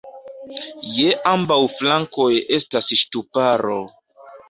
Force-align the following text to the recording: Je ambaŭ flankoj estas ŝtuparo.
Je 0.95 1.11
ambaŭ 1.33 1.59
flankoj 1.75 2.29
estas 2.59 2.93
ŝtuparo. 3.05 3.83